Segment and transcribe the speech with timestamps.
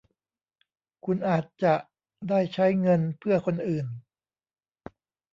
[1.05, 1.75] คุณอาจจะ
[2.29, 3.87] ได้ใช้เงินเพื่อคนอื่น